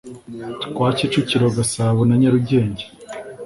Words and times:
twa 0.65 0.89
kicukiro 0.97 1.47
gasabo 1.57 1.99
na 2.05 2.15
nyarugenge 2.21 2.85